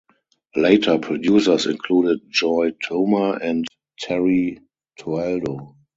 [0.55, 3.67] Later producers included Joy Toma and
[3.99, 4.57] Terry
[4.99, 5.75] Toaldo.